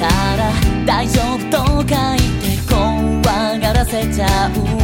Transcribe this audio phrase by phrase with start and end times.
[0.00, 0.52] から
[0.86, 4.81] 大丈夫と書いて怖がらせちゃう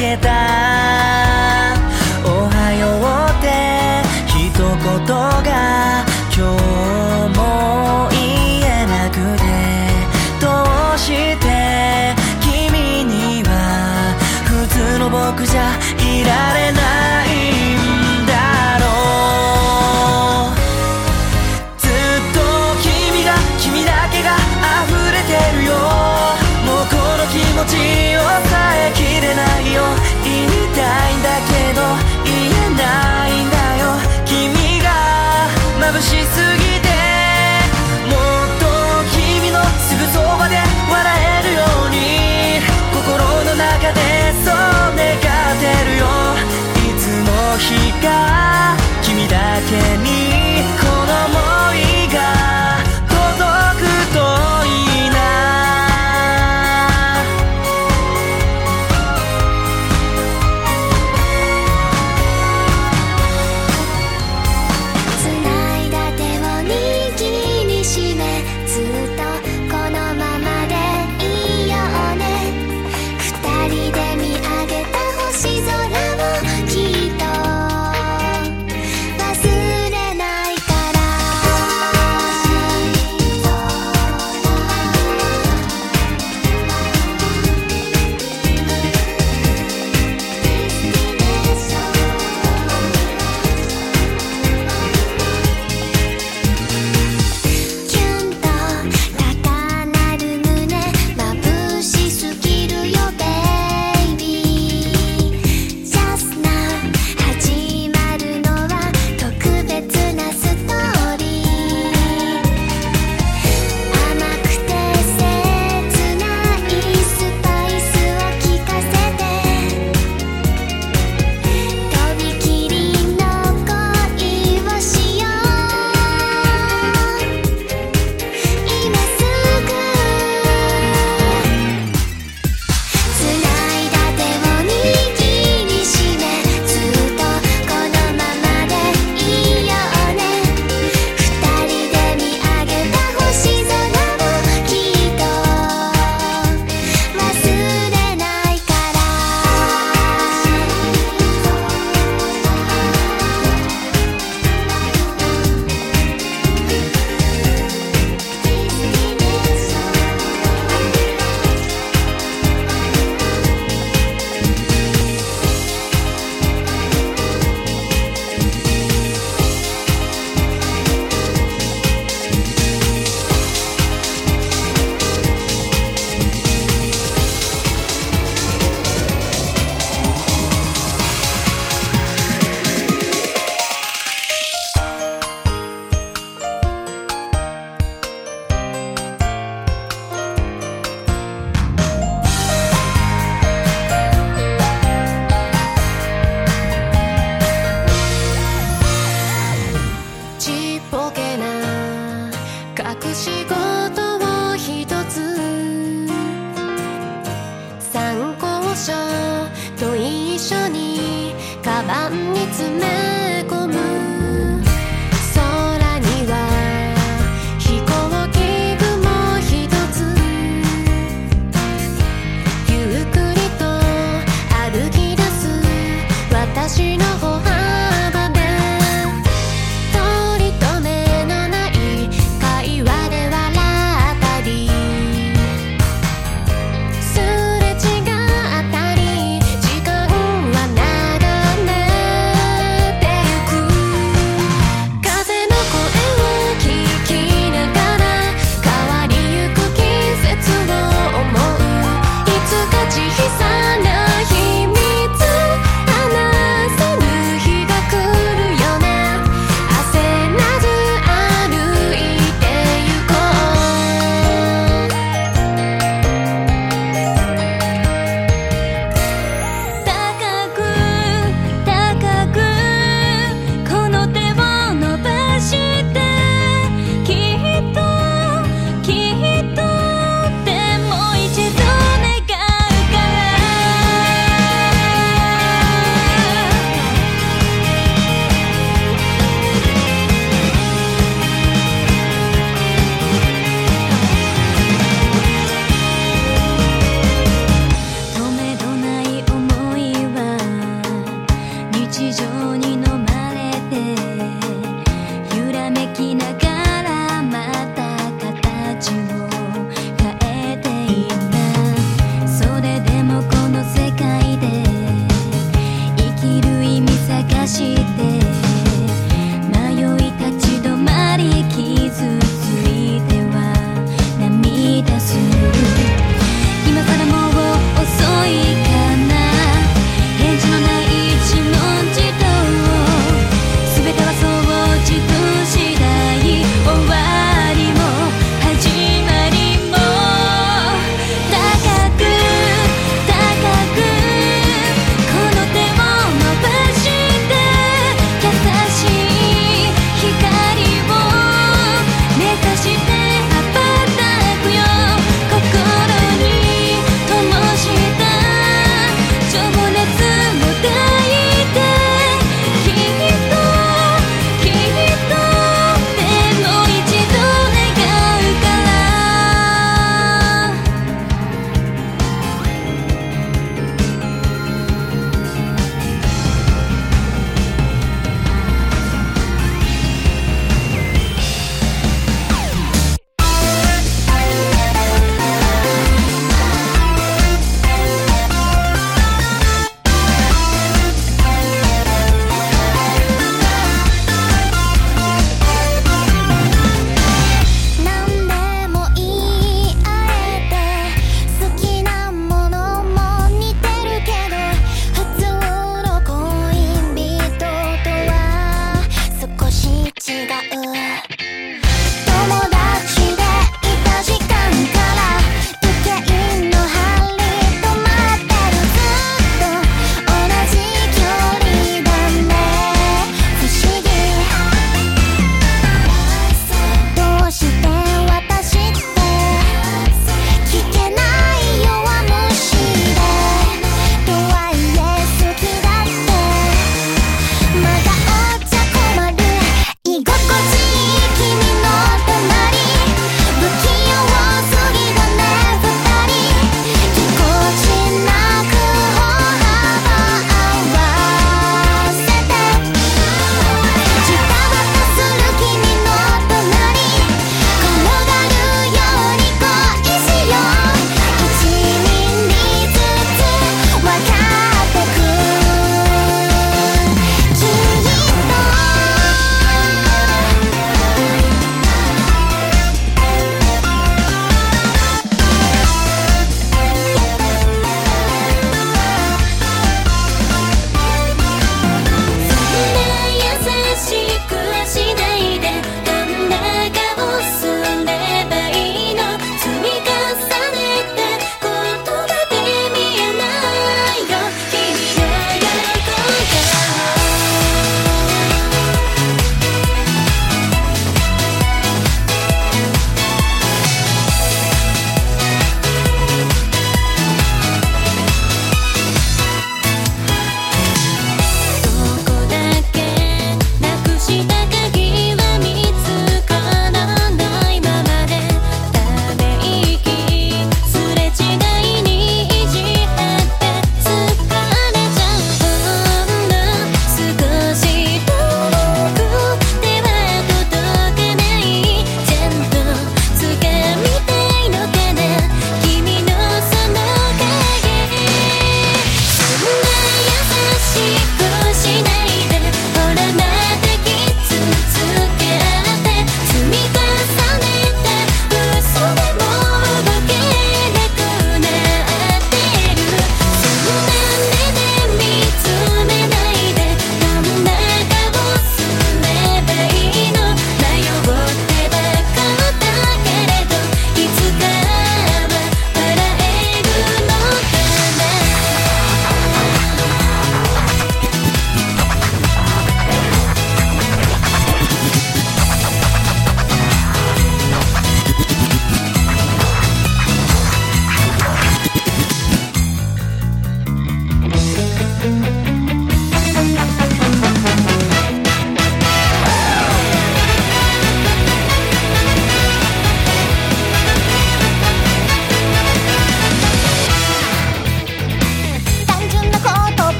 [0.00, 0.59] quedar.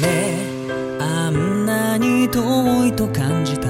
[0.00, 0.36] ね。
[1.00, 3.68] あんなに遠いと感じた。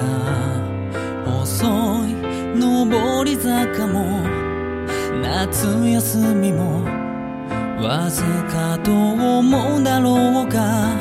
[1.41, 1.67] 遅
[2.07, 2.15] い
[2.59, 4.23] 上り坂も。
[5.23, 6.85] 夏休みも。
[7.81, 10.96] わずかと思うだろうか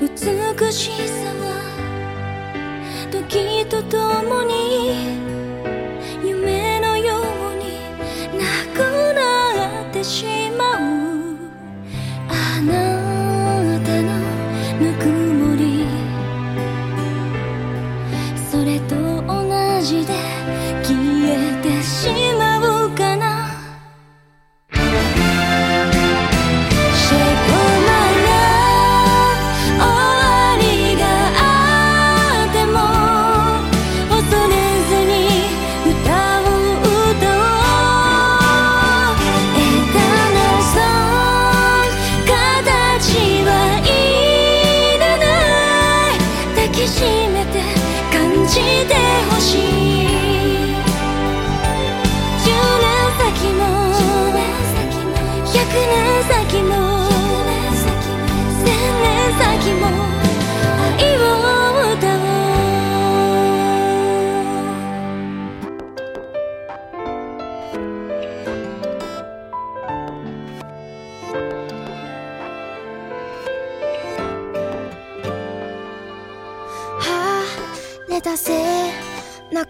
[0.00, 0.08] 美
[0.72, 1.60] しさは
[3.10, 5.39] 時とともに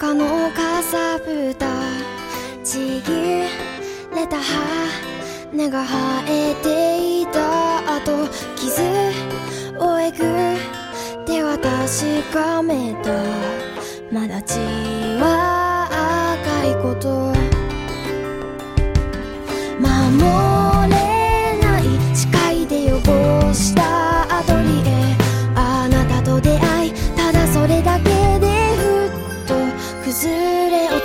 [0.00, 1.66] かのかさぶた
[2.64, 3.42] ちぎ
[4.16, 8.80] れた羽が生えていたあと傷
[9.78, 13.10] をえぐっては確かめた
[14.10, 14.54] まだ血
[15.20, 15.90] は
[16.40, 17.34] 赤いこと
[19.86, 20.49] 守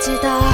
[0.06, 0.45] 知道。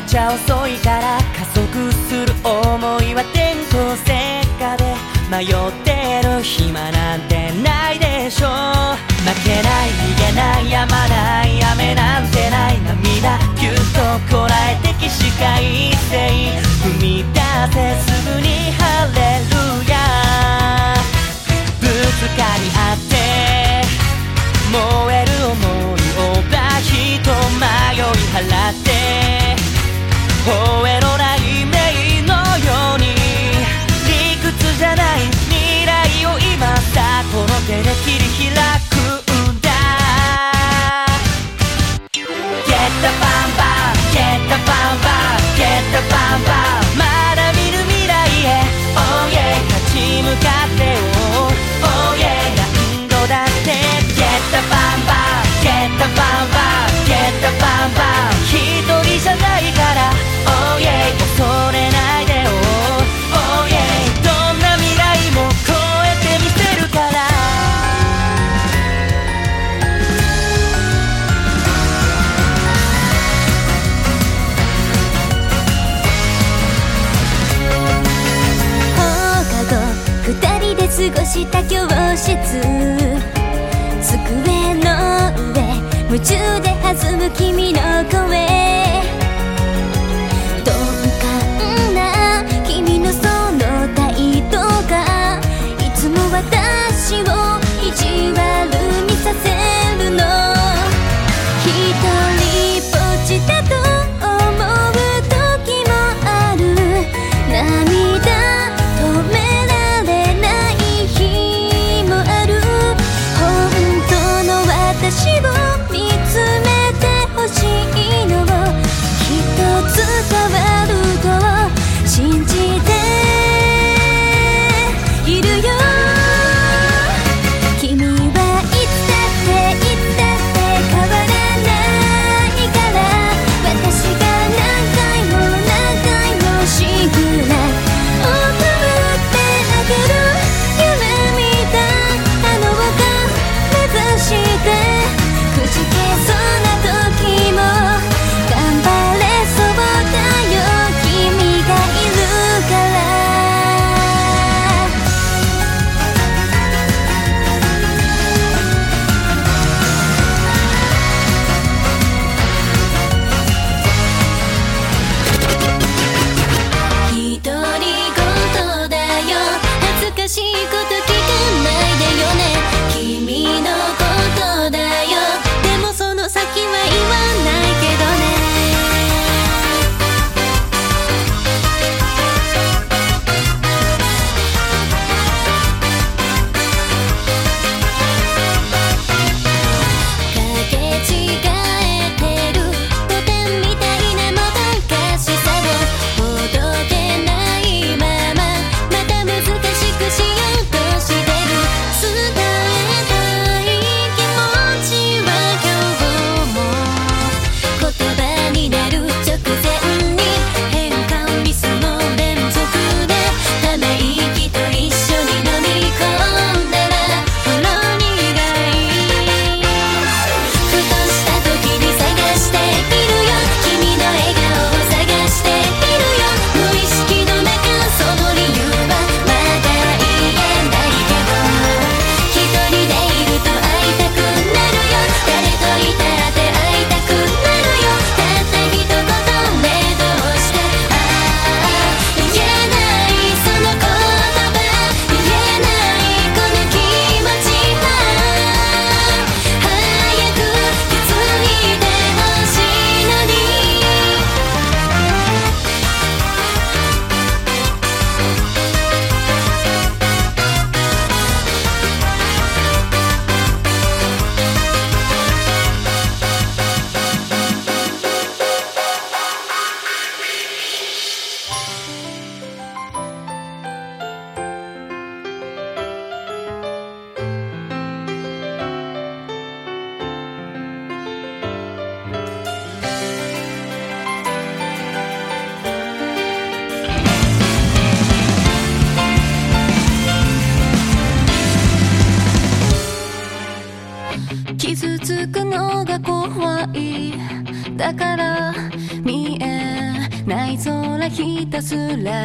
[0.00, 4.84] てちゃ遅いから加速する思いは転校生かで
[5.30, 8.50] 迷ってる暇なんてないでしょう
[9.22, 13.38] 負けない逃げないやまない雨なんてない涙。
[13.60, 16.16] ぎゅっとこらえて起死回生
[16.82, 17.40] 踏み出
[17.72, 18.49] せすぐに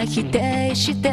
[0.03, 1.11] 否定して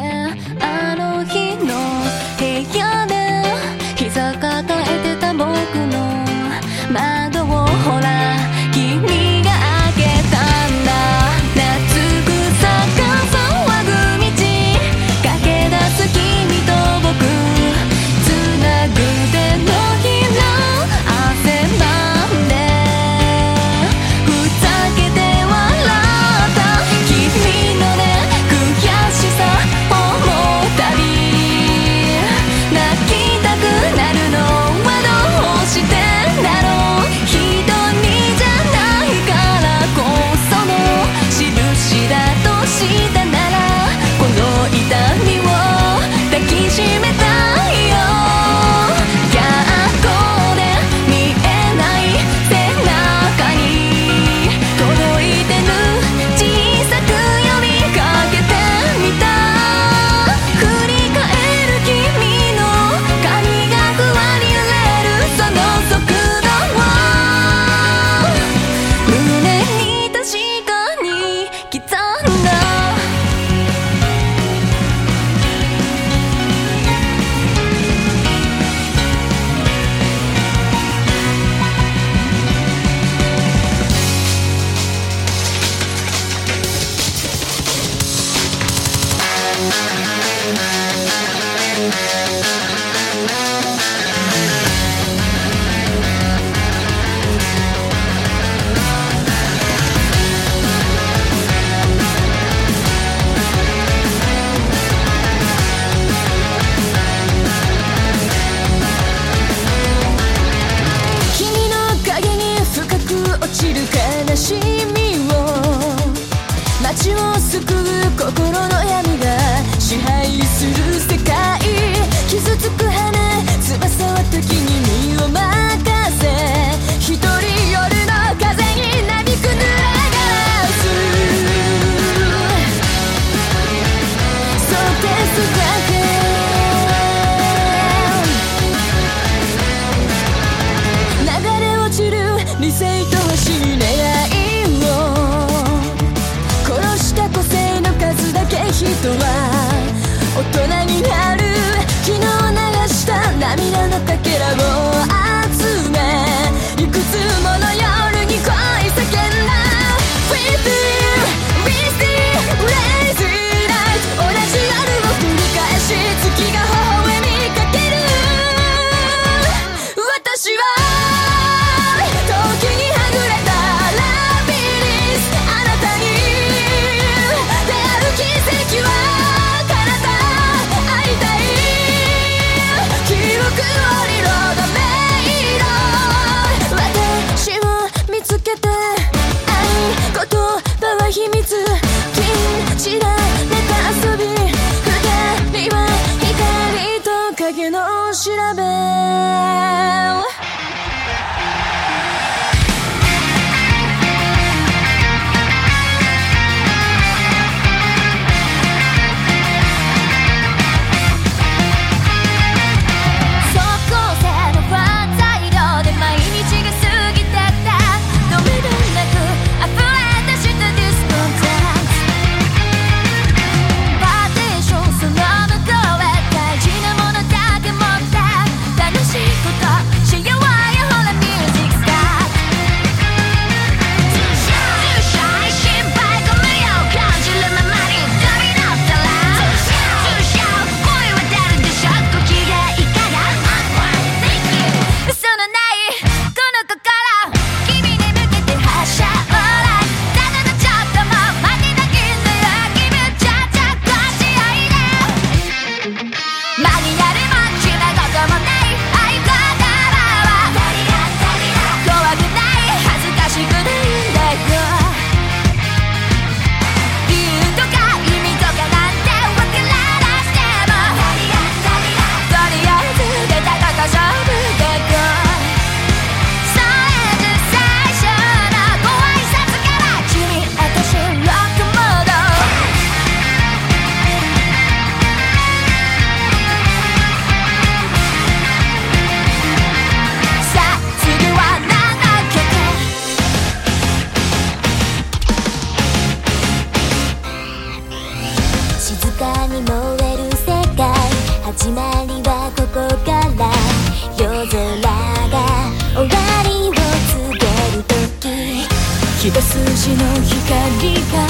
[309.83, 311.27] 星の光が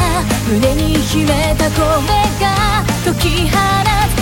[0.48, 1.82] 胸に秘めた声
[2.40, 3.58] が解き放
[4.10, 4.13] つ